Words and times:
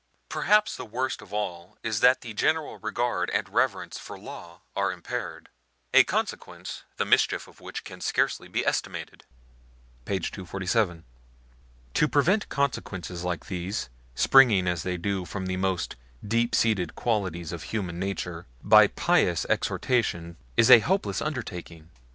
Perhaps. 0.29 0.77
the 0.77 0.83
worst 0.83 1.21
of 1.21 1.31
all 1.31 1.77
is 1.83 1.99
that 1.99 2.21
the 2.21 2.33
general 2.33 2.79
regard 2.79 3.29
and 3.29 3.47
reverence 3.47 3.99
for 3.99 4.17
law 4.17 4.61
are 4.75 4.91
impaired, 4.91 5.47
a 5.93 6.03
consequence 6.03 6.81
the 6.97 7.05
mischief 7.05 7.47
of 7.47 7.61
which 7.61 7.83
can 7.83 8.01
scarcely 8.01 8.47
be 8.47 8.65
estimated 8.65 9.25
(p. 10.05 10.17
247). 10.19 11.03
To 11.93 12.07
prevent 12.07 12.49
consequences 12.49 13.23
like 13.23 13.45
these, 13.45 13.91
springing 14.15 14.67
as 14.67 14.81
they 14.81 14.97
do 14.97 15.23
from 15.23 15.45
the 15.45 15.57
most 15.57 15.95
deep 16.27 16.55
seated 16.55 16.95
qualities 16.95 17.51
of 17.51 17.61
human 17.61 17.99
nature, 17.99 18.47
by 18.63 18.87
pious 18.87 19.45
exhortations 19.49 20.35
is 20.57 20.71
a 20.71 20.79
hopeless 20.79 21.21
undertaking. 21.21 21.91